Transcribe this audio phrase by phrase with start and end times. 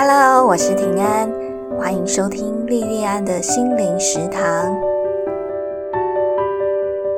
[0.00, 1.28] Hello，我是平安，
[1.76, 4.72] 欢迎收听莉莉安的心灵食堂。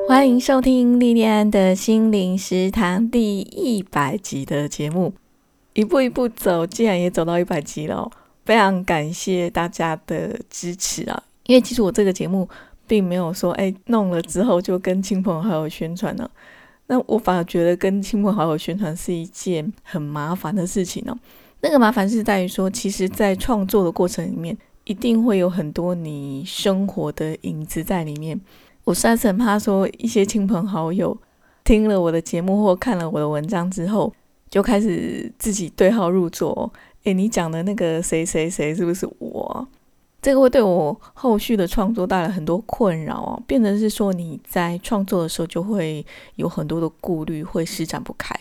[0.09, 5.13] 欢迎收听莉莉安的心灵食堂第一百集的节目，
[5.75, 8.11] 一步一步走，竟然也走到一百集了，
[8.47, 11.23] 非常感谢大家的支持啊！
[11.45, 12.49] 因为其实我这个节目
[12.87, 16.31] 并没有说，哎，弄了之后就跟亲朋好友宣传了。
[16.87, 21.15] 那我反而觉得跟亲朋好友宣传是一件很麻烦的事情哦。
[21.63, 28.41] 那个麻烦是在于说，其实，在创作的过程里面，一定会有很多你生活的影子在里面。
[28.85, 31.15] 我实在是很怕说，一些亲朋好友
[31.63, 34.11] 听了我的节目或看了我的文章之后，
[34.49, 36.73] 就开始自己对号入座。
[37.05, 39.69] 诶，你讲的那个谁谁谁是不是我？
[40.23, 46.05] 这个会对我后续的创作带来很多困扰哦，变成是说你在创作的时候就会
[46.37, 48.35] 有很多的顾虑，会施展不开。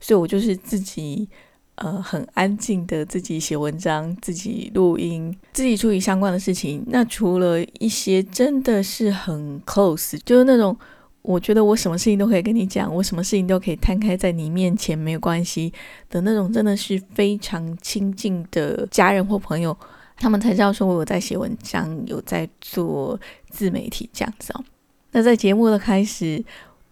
[0.00, 1.28] 所以我就是自己。
[1.76, 6.82] 呃，很安静的自己写文章，自己录音，自己处理相关的事情。
[6.86, 10.74] 那除了一些真的是很 close，就是那种
[11.20, 15.70] 我觉得我什么事情都可以跟你讲，我什么事情都可以摊开在你面前没有关系
[16.08, 19.76] 的那种，真的是非常亲近的家人或朋友，
[20.16, 23.20] 他们才知道说我有在写文章，有在做
[23.50, 24.64] 自媒体这样子哦。
[25.12, 26.42] 那在节目的开始，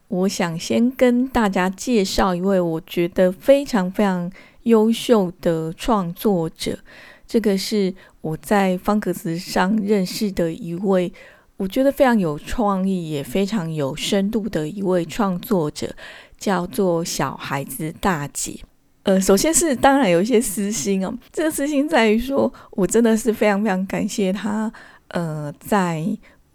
[0.08, 4.30] 我想先跟大家介绍一位我觉得非常非常。
[4.64, 6.78] 优秀的创作者，
[7.26, 11.10] 这个是我在方格子上认识的一位，
[11.56, 15.94] 我觉得非常有创意也非常有深度的一位创作者，
[16.36, 18.60] 叫做小孩子大姐。
[19.04, 24.72] 呃，首先是当然有一些私心哦，这个私心在于说我真的是非常非常感谢他，
[25.08, 26.06] 呃，在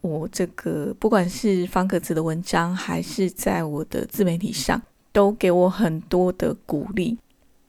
[0.01, 7.19] 我这个不管是方格子的文章，还是在我的自媒体上，都给我很多的鼓励。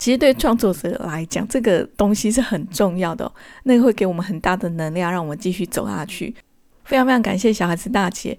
[0.01, 3.31] 其实对创作者来讲，这个东西是很重要的，
[3.65, 6.35] 那个会给我们很大的能量，让我们继续走下去。
[6.85, 8.37] 非常非常感谢小孩子大姐，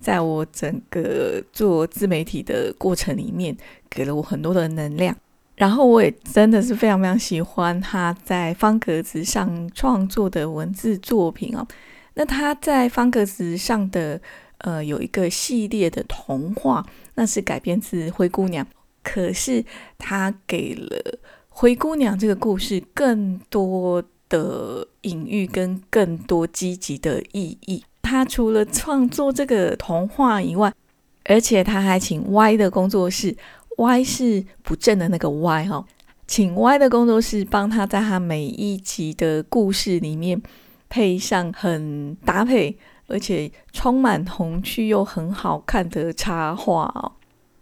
[0.00, 3.56] 在我整个做自媒体的过程里面，
[3.88, 5.16] 给了我很多的能量。
[5.54, 11.64] 然后我也真的是非常非常喜欢他在方格子上创作的文字作品哦。
[12.14, 14.20] 那他在方格子上的
[14.58, 18.66] 呃有一个系列的童话，那是改编自灰姑娘。
[19.06, 19.64] 可是
[19.96, 21.18] 他给了
[21.48, 27.84] 灰姑娘这个故事更多的隐喻跟更多积极的意义。
[28.02, 30.72] 他除了创作这个童话以外，
[31.26, 33.36] 而且他还请 Y 的工作室
[33.76, 35.86] ，Y 是不正的那个 Y 哈，
[36.26, 40.42] 请 Y 的工作室帮他在他每一集的故事里面
[40.88, 47.12] 配上很搭配，而且充满童趣又很好看的插画哦。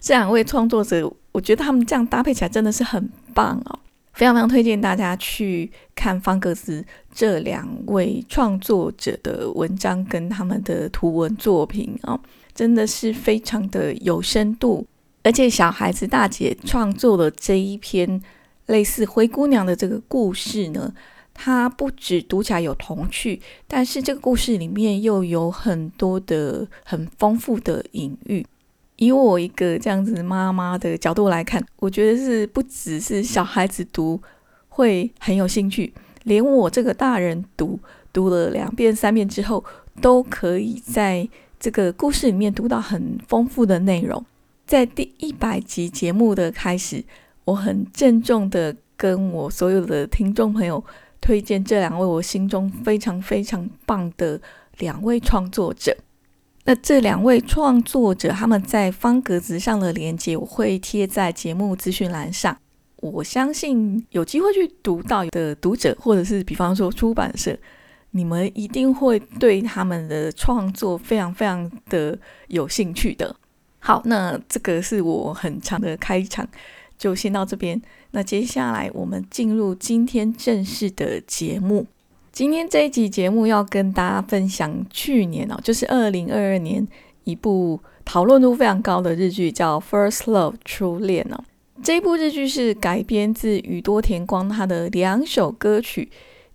[0.04, 1.10] 这两位创作者。
[1.32, 3.78] 我觉得他们这样搭配起来真的是很棒哦，
[4.12, 12.20] 非常非常推荐大家去看方格子这两位创作者的文章跟他们的图文作品哦，
[12.54, 14.86] 真的是非常的有深度。
[15.24, 18.22] 而且小孩子大姐创作的这一篇
[18.66, 20.94] 类似灰姑娘的这个故事呢，
[21.32, 28.46] 它不止读起来有童趣，但是这个故事里面又有很多的很丰富的隐喻。
[28.96, 34.20] 以我一个这样子妈妈的角度来看，我觉得是不只是小孩子读
[34.68, 37.78] 会很有兴趣，连我这个大人读
[38.12, 39.64] 读了两遍三遍之后，
[40.00, 41.28] 都可以在
[41.58, 44.24] 这个故事里面读到很丰富的内容。
[44.66, 47.04] 在第一百集节目的开始，
[47.44, 50.82] 我很郑重的跟我所有的听众朋友
[51.20, 54.40] 推荐这两位我心中非常非常棒的
[54.78, 55.96] 两位创作者。
[56.66, 62.56] 那这两位创作者他们在方格子上的连接，我会贴在节目资讯栏上。
[62.96, 67.54] 我相信有机会去读到的读者，或者是比方说出版社，
[68.12, 73.36] 你们一定会对他们的创作非常非常的有兴趣的。
[73.78, 76.48] 好，那这个是我很长的开场，
[76.96, 77.78] 就先到这边。
[78.12, 81.86] 那接下来我们进入今天正式的节目。
[82.34, 86.84] 今天这一集节目要跟大家分享去年哦，就是二零二二年
[87.22, 91.44] 一部讨论度非常高的日剧，叫《First Love》初恋哦。
[91.80, 96.10] 这部日剧是改编自宇多田光他的两首歌曲，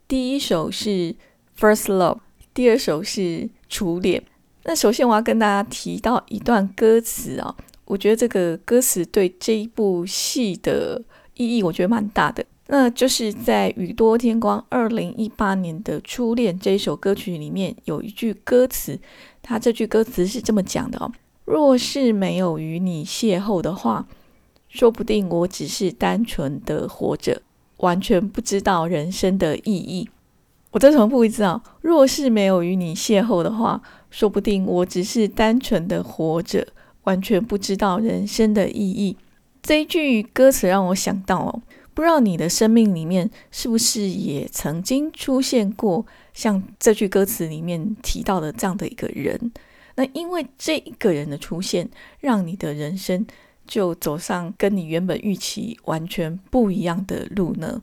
[0.06, 0.90] 第一首是
[1.58, 2.16] 《First Love》，
[2.54, 3.22] 第二首是
[3.70, 4.20] 《初恋》。
[4.66, 7.56] 那首先我要跟大家提到一段歌词哦，
[7.86, 11.02] 我觉得这个歌词对这一部戏的
[11.36, 12.44] 意义，我觉得蛮大的。
[12.72, 19.00] 那就是在宇多天光二零一八年的《初恋》这一首歌曲里面有一句歌词，
[19.42, 21.12] 他这句歌词是这么讲的哦：
[21.46, 24.08] 若是没有与你邂逅的话，
[24.68, 27.42] 说不定我只是单纯的活着。
[27.78, 30.10] 完全不知道人生的意义。
[30.72, 33.82] 我再重复一次啊，若是没有与你邂逅的话，
[34.12, 36.68] 说不定我只是单纯的活着，
[37.06, 39.16] 完全不知道人生的意义。
[39.64, 41.62] 这一句歌词让我想到哦，
[42.00, 49.52] 不知道你的生命里面是不是也曾经出现过像这句歌词里面提到的这样的一个人？
[49.96, 51.90] 那因为这一个人的出现，
[52.22, 53.28] 让你的人生
[53.68, 57.82] 就走上跟你原本预期完全不一样的路呢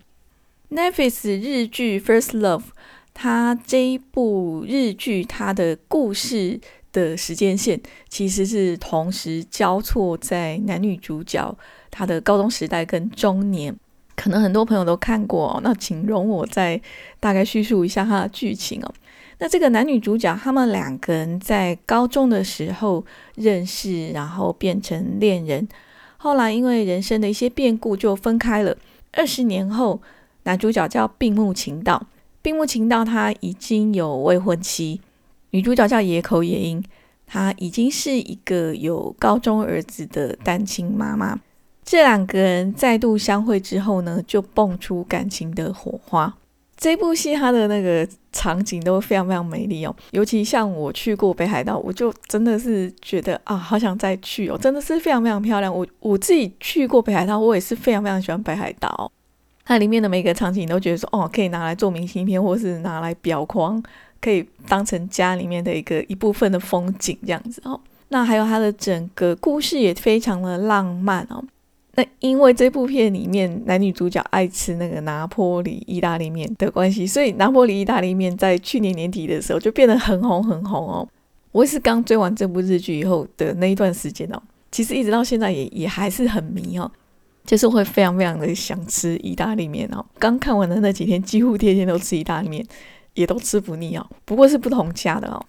[0.70, 2.60] ？Netflix 日剧《First Love》，
[3.12, 6.58] 它这一部日剧，它的故事
[6.90, 7.78] 的时间线
[8.08, 11.54] 其实是同时交错在男女主角
[11.90, 13.76] 他的高中时代跟中年。
[14.16, 16.80] 可能很多朋友都看过哦，那请容我再
[17.20, 18.92] 大概叙述一下它的剧情哦。
[19.38, 23.04] 那这个男女主角，他们两个人在高中的时候
[23.34, 25.68] 认识，然后变成恋人。
[26.16, 28.74] 后来因为人生的一些变故，就分开了。
[29.12, 30.00] 二十年后，
[30.44, 32.06] 男主角叫病木晴道，
[32.40, 35.02] 病木晴道他已经有未婚妻。
[35.50, 36.82] 女主角叫野口野樱，
[37.26, 41.38] 她已经是一个有高中儿子的单亲妈妈。
[41.86, 46.36] 这两个人再度相会之后呢，就蹦出感情的火花。
[46.76, 55.74] 这部戏它的那个场景都非常非常美丽哦，尤其像我去过北海道，我就真的是觉得啊，好想再去哦，真的是非常非常漂亮。
[55.74, 59.10] 我我自己去过北海道，我也是非常非常喜欢北海道。
[59.64, 63.82] 它里面的每个场景都觉得说，哦，可以拿来做明信片，或是拿来裱框，
[64.20, 67.80] 可以当成家里面的一个一部分的风景这样子哦。
[68.08, 71.42] 那还有它的整个故事也非常的浪漫哦。
[71.96, 81.08] 那因为这部片里面男女主角爱吃那个拿坡里意大利面的关系，所以拿坡里意大利面在去年年底的时候就变得很红很红哦。
[81.52, 84.40] 我也是刚追完这部日剧以后的那一段时间哦，
[84.70, 86.90] 其实一直到现在也也还是很迷哦，
[87.46, 90.04] 就是会非常非常的想吃意大利面哦。
[90.18, 92.62] 刚看完的那几天，几乎天天都吃意大利面，
[93.14, 94.06] 也都吃不腻哦。
[94.26, 95.42] 不过是不同家的哦。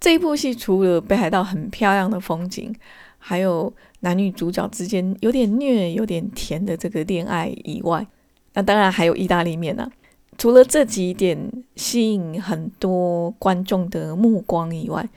[0.00, 2.74] 这一部戏除了北海道很漂亮的风景，
[3.22, 3.72] 还有。
[4.04, 8.04] 男女主角之间有点虐、有点甜的这个恋爱以外，
[8.52, 9.88] 那当然还有意大利面呢。
[10.36, 11.38] 除了这几点
[11.76, 15.08] 吸引很多观众的目光以外，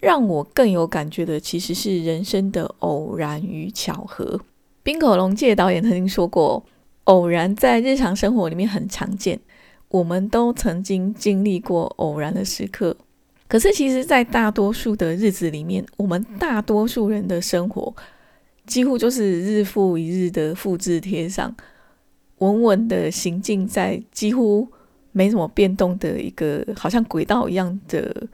[0.00, 4.40] 让我更有感觉的其实是人生的偶然与巧合。
[4.82, 6.64] 冰口龙介导演曾经说过
[7.06, 9.38] ：“偶然在日常生活里面很常见，
[9.90, 12.96] 我们都曾经经历过偶然的时刻。”
[13.52, 17.94] 可是，其实，在大多数的日子里面，我们大多数人的生活
[18.64, 21.54] 几乎就是日复一日的复制贴上，
[22.38, 24.66] 稳稳的行进在几乎
[25.12, 28.26] 没什么变动的一个好像轨道一样的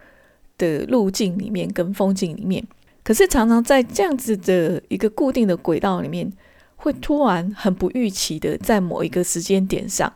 [0.56, 2.64] 的路径里面跟风景里面。
[3.02, 6.32] 可是，常常在这样子的一个固定的轨道里面，
[6.76, 10.12] 会突然很不预期的在某一个时间点上，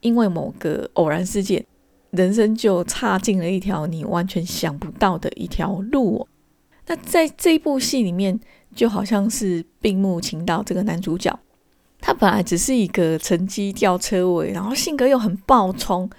[0.00, 1.64] 因为某个偶然事件。
[2.12, 6.26] 人生就踏进了一条你完全想不到的一条路。
[6.86, 8.38] 那在这一部戏里面，
[8.74, 11.36] 就好像是病木晴道这个男主角，
[12.00, 16.10] 他本来只是一个成绩吊车尾，然后性格又很暴冲，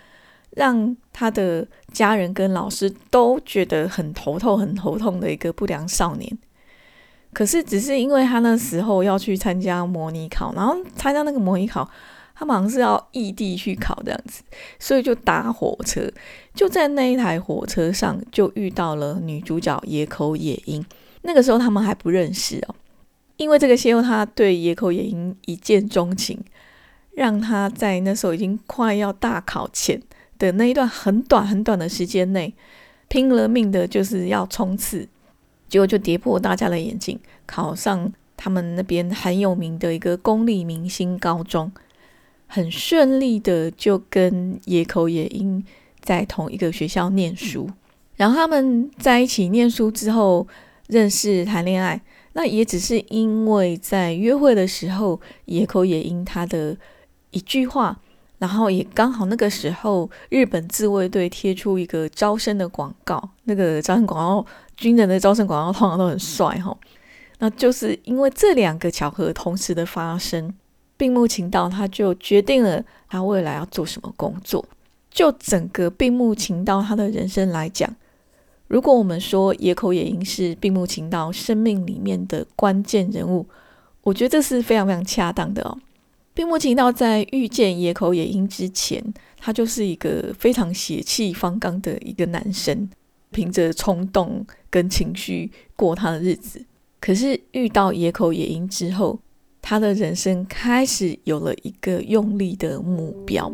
[0.51, 6.37] 让他的家人跟老师都觉得很头痛、很头痛的一个不良少年。
[7.33, 11.87] 可是，只是因为他那时候要去参加模拟考，然后参加那个模拟考。
[12.45, 14.43] 他好像是要异地去考这样子，
[14.79, 16.11] 所以就搭火车，
[16.53, 20.85] 就在那一台火车上就遇到了女主角野口野樱。
[21.23, 22.75] 那个时候他们还不认识哦，
[23.37, 26.37] 因为这个邂逅，他对野口野樱一见钟情，
[27.13, 30.01] 让他在那时候已经快要大考前
[30.37, 32.53] 的那一段很短很短的时间内，
[33.07, 35.07] 拼了命的就是要冲刺，
[35.69, 41.71] 结果就跌破大家的眼镜，考上他们那边很有名的一个公立明星高中。
[42.53, 45.65] 很顺利的就跟野口野樱
[45.99, 47.67] 在同一个学校念书，
[48.15, 50.47] 然后他们在一起念书之后
[50.85, 51.99] 认识谈恋爱，
[52.33, 56.77] 那也只是因为在约会的时候野口野樱他的
[57.31, 57.99] 一句话，
[58.37, 64.45] 然后也刚好那个时候日本自卫队贴出一个招生的广告，那个招生广告
[64.77, 66.77] 军人的招生广告通常都很帅哈，
[67.39, 70.53] 那就是因为这两个巧合同时的发生。
[70.97, 74.65] 病木晴道，他就决定了他未来要做什么工作。
[75.11, 77.95] 就整个病木晴道他的人生来讲，
[78.67, 83.45] 如果我们说野口野樱是病木晴道生命里面的关键人物，
[84.01, 85.77] 我觉得这是非常非常恰当的哦。
[86.33, 89.03] 病木晴道在遇见野口野樱之前，
[89.37, 92.89] 他就是一个非常血气方刚的一个男生，
[93.29, 96.65] 凭着冲动跟情绪过他的日子。
[96.99, 99.19] 可是遇到野口野樱之后，
[99.65, 103.49] 他的人生开始有了一个用力的目标。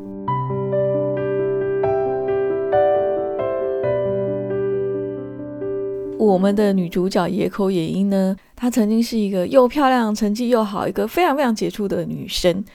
[6.17, 12.65] 我们的女主角野口野樱呢，她曾经是一个又漂亮、成绩又好、一个非常非常杰出的女生。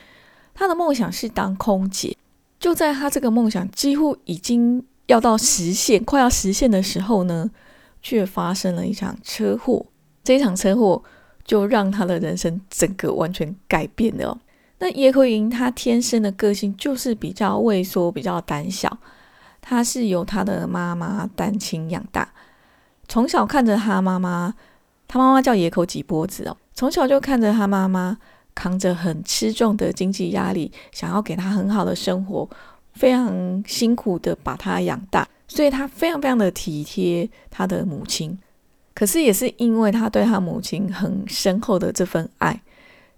[0.53, 2.15] 她的梦想是当空姐。
[2.57, 7.51] 就在她这个梦想几乎已经要到实现、快要实现的时候呢，
[8.01, 9.85] 却发生了一场车祸。
[10.23, 11.03] 这一场车祸
[11.45, 14.37] 就让他的人生整个完全改变了。
[14.79, 18.97] 那野口野樱她天生的个性就是比较畏缩、比较胆小。
[19.61, 22.27] 她是由她的妈妈单亲养大。
[23.07, 24.53] 从小看着他妈妈，
[25.07, 26.57] 他妈妈叫野口几波子哦。
[26.73, 28.17] 从小就看着他妈妈
[28.53, 32.49] 扛着很吃重的经济压力，想要给他很好的生活，
[32.93, 38.37] 非常辛苦的把他养大，所以他非常非常的体贴他的母亲。
[38.95, 42.59] 可是也是因为他对他母亲很深厚的这份爱，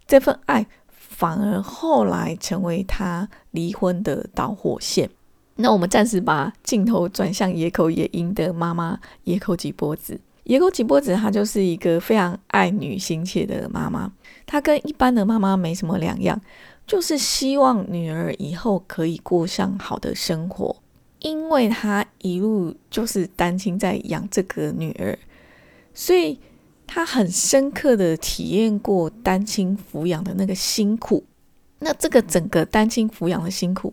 [0.06, 5.10] 这份爱反而后来成为他离婚的导火线。
[5.56, 10.20] 那我们暂时把镜头转向野口野樱的妈妈野口吉波子。
[10.44, 14.12] 野口吉波子她就是一个非常爱女心切的妈妈，
[14.46, 16.40] 她跟一般的妈妈没什么两样，
[16.86, 20.76] 就是希望女儿以后可以过上好的生活。
[21.20, 25.18] 因为她一路就是单亲在养这个女儿，
[25.98, 26.40] 所以
[26.86, 31.24] 他很深刻的体验过单亲抚养的那个辛苦。
[31.80, 33.92] 那这个整个单亲抚养的辛苦。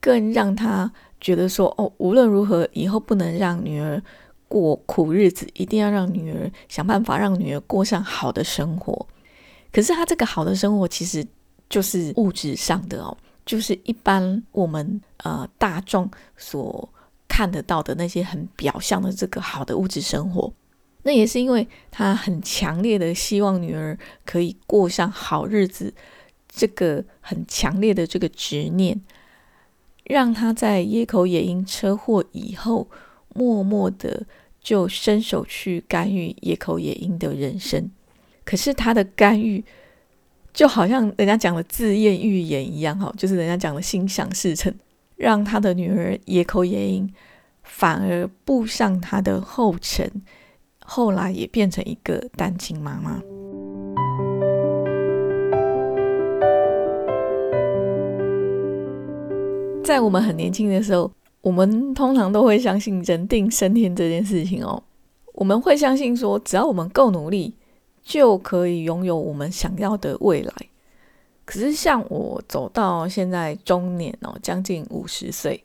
[0.00, 0.90] 更让他
[1.20, 4.00] 觉得说：“哦，无论如何，以后不能让女儿
[4.46, 9.06] 过苦日子，一定要让女儿想办法让女儿过上好的生活。”
[9.72, 11.26] 可是他这个好的生活，其实
[11.68, 16.88] 就是物质上的哦，就是一般我们呃大众所
[17.26, 20.52] 看得到的那些很表象的这个好的物质生活。
[21.02, 25.94] 那也是因为他很强烈的希望女儿可以过上好日子，
[26.48, 29.00] 这个很强烈的这个执念。
[30.04, 32.88] 让他在野口野樱车祸以后，
[33.34, 34.24] 默默的
[34.58, 37.90] 就伸手去干预野口野樱的人生。
[38.42, 39.62] 可是他的干预，
[40.54, 44.74] 就好像人家讲的自验预言一样，哈，就是人家讲的心想事成，
[45.16, 47.12] 让他的女儿野口野樱
[47.62, 50.10] 反而步上他的后尘，
[50.90, 53.20] 后来也变成一个单亲妈妈。
[59.84, 61.10] 在我们很年轻的时候，
[61.42, 64.82] 我们通常都会相信人定胜天这件事情哦。
[65.34, 67.54] 我们会相信说，只要我们够努力，
[68.02, 70.52] 就可以拥有我们想要的未来。
[71.44, 75.62] 可是，像我走到现在中年哦，将近五十岁，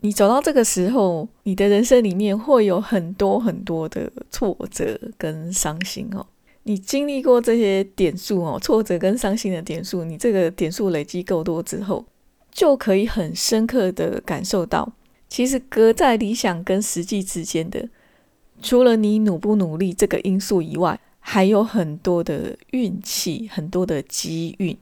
[0.00, 6.26] 你走到这个时候，你的人生里面会有很多很多的挫折跟伤心哦。
[6.64, 12.04] 你经历过这些点数哦，挫折跟伤心的点数，你这个点数累积够多之后。
[12.50, 14.90] 就可以很深刻的感受到，
[15.28, 17.86] 其实隔在理想跟实际之间的，
[18.62, 24.74] 除了你努不努力这个因素以外，还有很多的运气，很多的机运。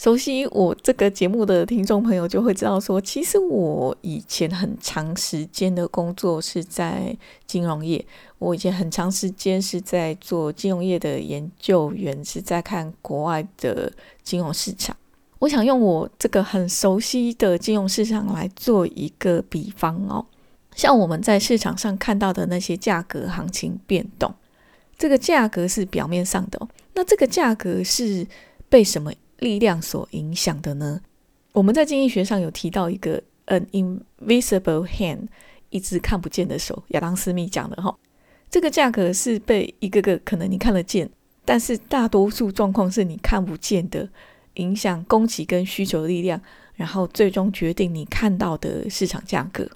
[0.00, 7.14] 熟悉我这个节目的听众朋友就会知道，说其实我以前很长时间的工作是在
[7.46, 8.02] 金融业，
[8.38, 13.92] 我以前很长时间是在做金融业的研究员，是在看国外的
[14.22, 14.96] 金融市场。
[15.38, 20.24] 我想用我这个很熟悉的金融市场来做一个比方哦，
[20.74, 24.34] 像我们在市场上看到的那些价格行情变动，
[24.96, 26.58] 这个价格是表面上的，
[26.94, 28.26] 那这个价格是
[28.70, 31.00] 被什么力量所影响的呢？
[31.52, 35.26] 我们在经济学上有提到一个 an invisible hand，
[35.68, 37.94] 一只看不见的手，亚当斯密讲的哈，
[38.48, 41.10] 这个价格是被一个个可能你看得见，
[41.44, 44.08] 但是大多数状况是你看不见的。
[44.54, 46.38] 影响供给跟需求的力量，
[46.74, 49.66] 然后最终决定你看到的市场价格。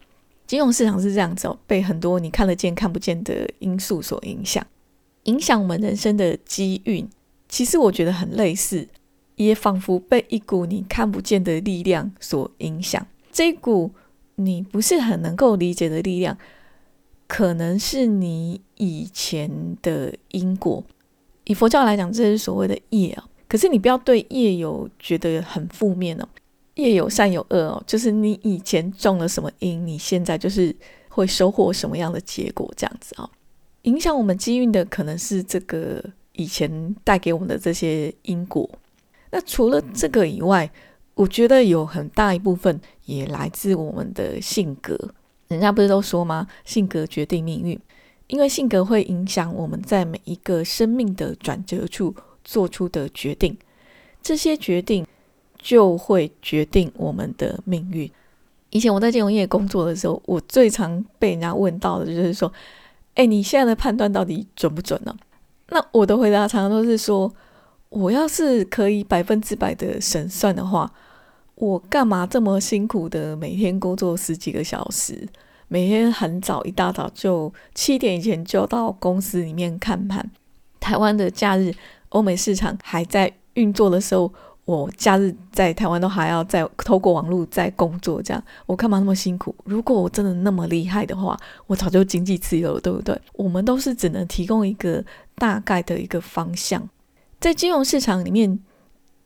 [0.49, 4.66] 金融市场是这样子哦，被很多你看得见、看不见的因素所影响，
[5.23, 7.09] 影响我们人生的机运。
[7.49, 8.87] 其实我觉得很类似，
[9.37, 13.07] 也仿佛被一股你看不见的力量所影响。
[13.33, 13.91] 这股
[14.37, 16.37] 你不是很能够理解的力量，
[17.26, 20.85] 可能是你以前的因果。
[21.45, 23.25] 以佛教来讲，这是所谓的业啊。
[23.47, 26.26] 可是你不要对业有觉得很负面哦，
[26.75, 30.75] 业有善有恶哦，就是你以前种了什么因，你现在就是
[31.09, 33.31] 会收获什么样的结果这样子啊。
[33.83, 38.69] 影响我们机运的可能是这个以前带给我们的这些因果。
[39.35, 40.71] 那除了这个以外，
[41.17, 44.97] 我觉得有很大一部分也来自我们的性格。
[45.49, 46.47] 人家不是都说吗？
[46.64, 47.76] 性格决定命运，
[48.29, 52.14] 因为性格会影响我们在每一个生命的转折处。
[52.45, 53.57] 做出的决定，
[54.21, 55.07] 这些决定
[55.57, 58.11] 就会决定我们的命运。
[58.69, 62.53] 以前我在金融业工作的时候，我最常被人家问到的就是说
[63.17, 65.17] ：“哎，你现在的判断到底准不准呢？”
[65.73, 67.35] 那我的回答常常都是说
[67.95, 70.93] ：“我要是可以百分之百的神算的话，
[71.55, 75.27] 我干嘛这么辛苦的每天工作十几个小时，
[75.69, 80.29] 每天很早一大早就七点以前就到公司里面看盘？
[80.81, 81.73] 台湾的假日，
[82.09, 84.33] 欧美市场还在运作的时候。”
[84.67, 89.55] 我假日在台湾都还要再透过网络在工作，这样我干嘛那么辛苦？
[89.65, 93.15] 如果我真的那么厉害的话，我早就经济自由了，对不对？
[93.35, 96.89] 我们都是只能提供一个大概的一个方向，
[97.45, 98.59] 在金融市场里面，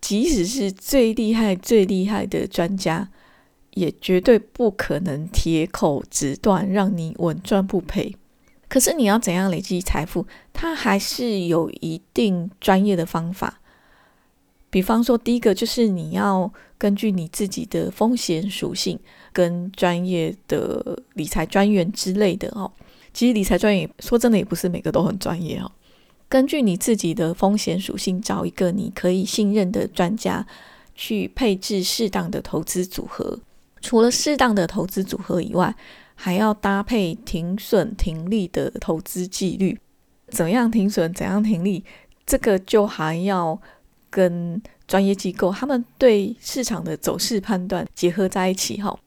[0.00, 3.10] 即使是最厉害、最厉害的专家，
[3.74, 8.16] 也绝对不可能铁口直断让你稳赚不赔。
[8.68, 13.60] 可是你要怎样累积财富，它还是有一定专业的方法。
[14.68, 18.98] 比方说，第一个就是你要根据你自己的风险属性，
[19.32, 22.72] 跟专业的理财专员之类的哦。
[23.14, 25.70] 其实理财专员说真的也不是每个都很专业哦。
[26.28, 30.46] 根据你自己的风险属性，找一个你可以信任的专家
[30.94, 33.38] 去配置适当的投资组合。
[33.80, 35.74] 除了适当的投资组合以外，
[36.14, 39.78] 还要搭配停损停利的投资纪律。
[40.28, 41.84] 怎样停损，怎样停利，
[42.26, 43.60] 这个就还要。
[44.10, 48.98] 跟专业机构他们对市场的走势判断结合在一起哈。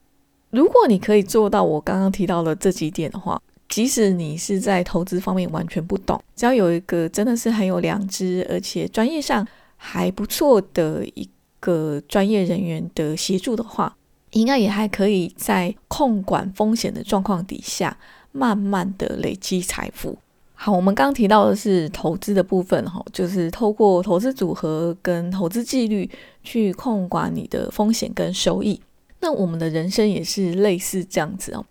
[0.51, 9.47] 如果你可以做到我刚刚提到的这几点的话，即使你是在投资方面完全不懂，只要有一个真的是很有良知，而且专业上
[9.77, 11.27] 还不错的一
[11.61, 13.95] 个专业人员的协助的话，
[14.31, 17.97] 应该也还可以在控管风险的状况底下，
[18.33, 20.17] 慢慢的累积财富。
[20.53, 26.07] 好，我们刚刚提到的是投资的部分，哈，就是透过投资组合跟投资纪律
[26.43, 28.79] 去控管你的风险跟收益。
[29.21, 31.65] 那我们的人生也是类似这样子哦，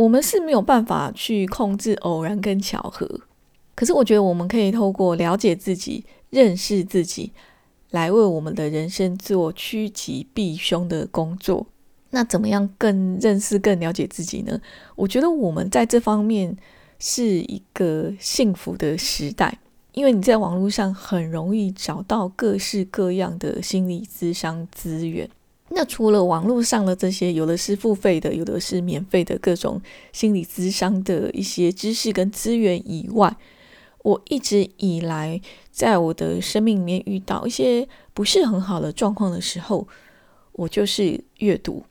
[0.00, 3.06] 我们是没有办法去控制偶然跟巧合，
[3.74, 7.32] 可是我觉得我们可以透过了解自己、认识自己，
[7.90, 11.66] 来为我们的人生做趋吉避凶的工作。
[12.12, 14.58] 那怎么样更认识、更了解自己呢？
[14.96, 16.56] 我觉得我们在这方面。
[17.02, 19.58] 是一个幸福的时代，
[19.92, 25.26] 因为你在网络上很容易找到各式各样的心理咨商资源。
[25.70, 29.80] 那除了网络上的这些，有的是付费的，有的是免费的各种
[30.12, 33.34] 心理咨商的一些知识跟资源以外，
[34.02, 39.86] 我一直以来在我的生命里面遇到一些不是很好的状况的时候，
[40.52, 41.84] 我就是阅读，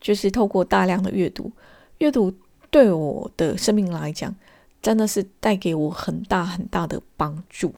[0.00, 1.52] 就是透过大量的阅读，
[1.98, 2.32] 阅读
[2.70, 4.34] 对我的生命来讲。
[4.82, 7.74] 真的是带给我很大很大的帮助。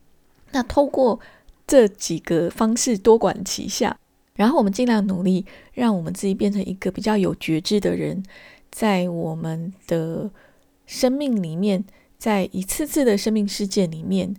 [0.52, 1.18] 那透过
[1.66, 3.98] 这几个方式多管齐下，
[4.42, 8.20] 然后我们尽量努力，让我们自己变成一个比较有觉知的人，
[8.72, 10.28] 在我们的
[10.84, 11.84] 生命里面，
[12.18, 14.34] 在一次次的生命事件里面，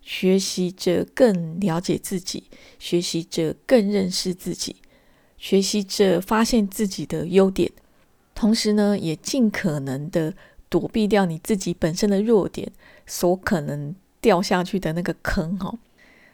[0.00, 2.44] 学习着更了解自己，
[2.78, 4.76] 学习着更认识自己，
[5.36, 7.68] 学习着发现自己的优点，
[8.36, 10.34] 同时呢，也尽可能的。
[10.70, 12.70] 躲避掉你自己本身的弱点
[13.06, 15.78] 所可能掉下去的那个坑哦，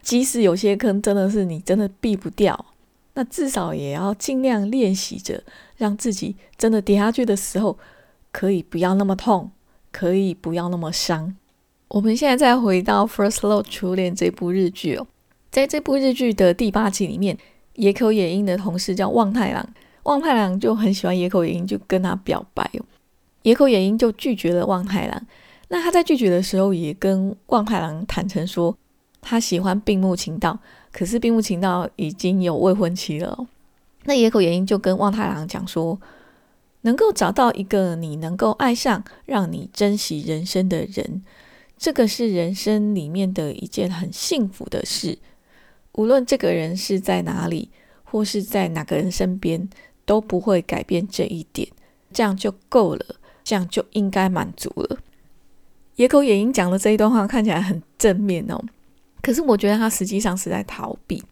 [0.02, 2.73] 即使有些坑真的是你真的避不掉，
[3.14, 5.42] 那至少也要尽量练习着，
[5.76, 7.78] 让自己真的跌下去的时候
[8.32, 9.50] 可以不要那么痛，
[9.92, 11.36] 可以不要那么伤。
[11.88, 15.06] 我们现在再回到《First Love 初恋》这部日剧哦，
[15.50, 17.38] 在这部日剧的第八集里面，
[17.74, 19.64] 野口野樱的同事叫望太郎，
[20.02, 22.84] 望太郎就很喜欢野口野樱，就跟他表白哦。
[23.42, 25.26] 野口野樱就拒绝了望太郎。
[25.68, 28.76] 那他在拒绝的时候，也跟望太郎坦诚说，
[29.20, 30.58] 他喜欢并木晴道，
[30.94, 33.46] 可是病木晴道已经有未婚妻了。
[34.04, 36.00] 那野口野樱就跟望太郎讲说，
[36.82, 41.24] 能够找到一个你能够爱上、让你珍惜人生的人，
[41.76, 45.18] 这个是人生里面的一件很幸福的事。
[45.94, 47.70] 无论这个人是在哪里，
[48.04, 49.68] 或是在哪个人身边，
[50.04, 51.68] 都不会改变这一点，
[52.12, 53.04] 这样就够了。
[53.44, 54.96] 这样就应该满足了。
[55.96, 58.58] 野口野樱讲的这一段话看起来很正面哦，
[59.24, 61.22] 可是我觉得他实际上是在逃避。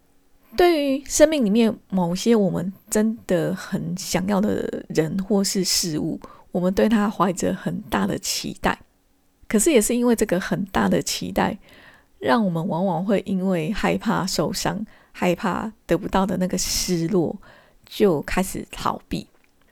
[0.57, 6.19] 对于生命里面某些我们真的很想要的人或是事物，
[6.51, 8.79] 我们对他怀着很大的期待。
[9.47, 11.59] 可是也是因为这个很大的期待，
[12.19, 17.37] 让我们往往会因为害怕受伤、害怕得不到的那个失落，
[17.87, 19.27] 就开始逃避，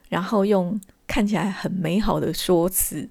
[0.08, 0.80] 然后用。
[1.12, 3.08] 看起来很美好的说辞，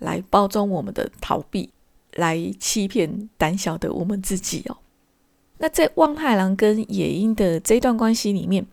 [0.00, 1.70] 来包装我们的逃避，
[2.16, 4.76] 来欺骗胆小的我们自己哦。
[5.58, 8.66] 那在望太郎跟野樱的这段关系里面，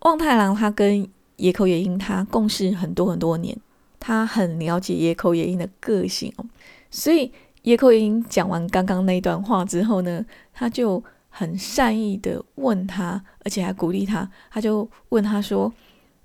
[0.00, 3.56] 望太郎他跟野口野樱他共事很多很多年，
[4.00, 6.44] 他很了解野口野樱的个性哦，
[6.90, 7.30] 所以
[7.62, 15.72] 野口野樱讲完刚刚那段话之后呢，他就很善意的问他，而且还鼓励他，他就问他说：“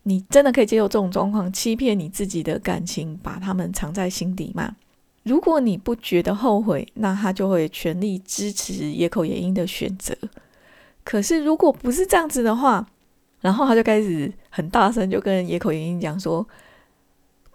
[0.03, 4.75] 你真的可以接受这种状况，欺骗你自己的感情，把他们藏在心底吗？”
[5.27, 10.15] 如果你不觉得后悔，那他就会全力支持野口野樱的选择。
[11.03, 12.87] 可是如果不是这样子的话，
[13.41, 16.47] 然后他就开始很大声就跟野口野樱讲说：“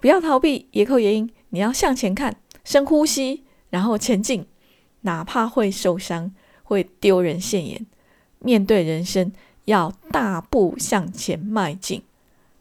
[0.00, 4.46] 不要逃避，野口野樱，你要向前看，深呼吸，然后前进，
[5.00, 6.32] 哪怕会受伤，
[6.62, 7.86] 会丢人现眼，
[8.38, 9.32] 面对人生
[9.64, 12.02] 要大步向前迈进。”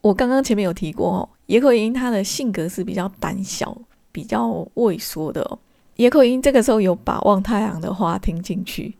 [0.01, 3.77] 我刚刚前面有提过哦，野口野樱他的性格是比较胆小。
[4.11, 5.59] 比较畏缩的
[5.97, 8.95] 野口英，这个时候有把望太郎的话听进去，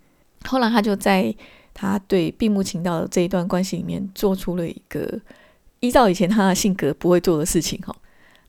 [0.45, 1.33] 后来他就在
[1.73, 5.19] 他对闭目情道的这一段关系里面，做出了一个
[5.79, 7.95] 依照以前他的性格不会做的事情哈，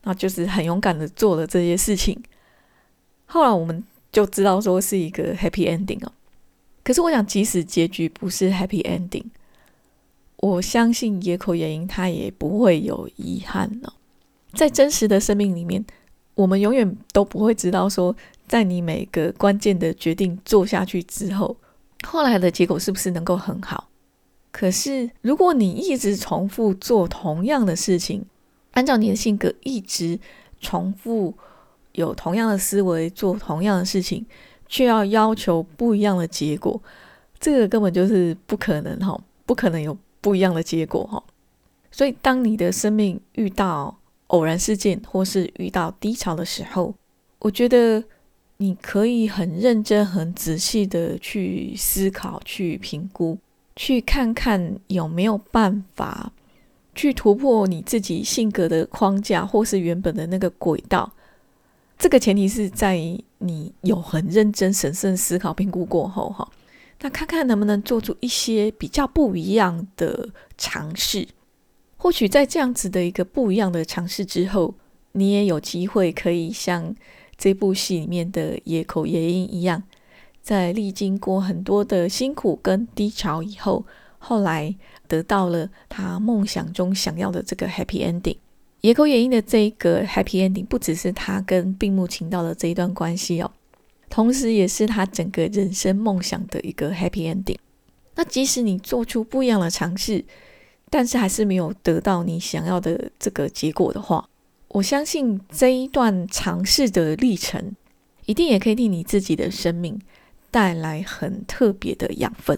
[0.03, 2.21] 那就是很勇敢的做了这些事情。
[3.25, 6.11] 后来我们就知道说是一个 happy ending 哦，
[6.83, 9.25] 可是我想，即使结局不是 happy ending，
[10.37, 13.93] 我相信野口原因他也不会有遗憾了，
[14.53, 15.83] 在真实的生命里面。
[16.35, 18.15] 我们永远都不会知道，说
[18.47, 21.55] 在你每个关键的决定做下去之后，
[22.05, 23.89] 后来的结果是不是能够很好。
[24.51, 28.23] 可是，如果你一直重复做同样的事情，
[28.71, 30.19] 按照你的性格一直
[30.59, 31.33] 重复
[31.93, 34.25] 有同样的思维做同样的事情，
[34.67, 36.81] 却要要求不一样的结果，
[37.39, 41.23] 这个根本就是不可能哈，不可能有不一样的结果哈。
[41.91, 46.93] 所以，当你的生命遇到，偶然事件，或是遇到低潮的时候，
[47.39, 48.03] 我觉得
[48.57, 53.37] 你可以很认真、很仔细的去思考、去评估，
[53.75, 56.31] 去看看有没有办法
[56.95, 61.11] 去突破你自己性格的框架，或是原本的那个轨道。
[61.97, 62.97] 这个前提是在
[63.37, 66.49] 你有很认真、审慎思考、评估过后，哈，
[67.01, 71.27] 那看看能不能做出一些比较不一样的尝试。
[72.03, 74.75] 或许在这样子的一个不一样的尝试之后，
[75.13, 76.93] 你也有机会可以像
[77.37, 79.81] 这部戏里面的野口野樱一样，
[80.41, 83.85] 在历经过很多的辛苦跟低潮以后，
[84.17, 84.75] 后来
[85.07, 88.35] 得到了他梦想中想要的这个 happy ending。
[88.81, 93.49] 野口野樱的这一个 happy ending，不只是他跟病木情道的这一段关系哦，
[94.09, 97.55] 同时也是他整个人生梦想的一个 happy ending。
[98.15, 100.25] 那即使你做出不一样的尝试，
[100.95, 104.29] 但是还是没有得到你想要的这个结果的话，
[104.67, 107.75] 我相信这一段尝试的历程，
[108.27, 109.99] 一定也可以替你自己的生命
[110.51, 112.55] 带来很特别的养分。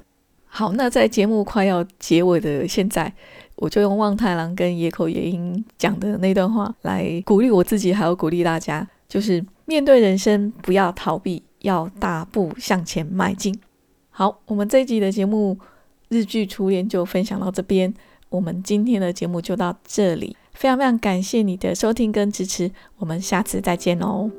[0.47, 3.13] 好，那在节目快要结尾的现在，
[3.55, 13.57] 我就用望太郎跟野口野樱讲的那段话来鼓励我自己，还有鼓励大家，就是面对人生不要逃避，要大步向前迈进。
[14.09, 15.57] 好，我们这一集的节目
[16.09, 17.93] 《日剧初恋》就分享到这边。
[18.29, 24.29] 我们今天的节目就到这里，非常非常感谢你的收听跟支持，我们下次再见哦。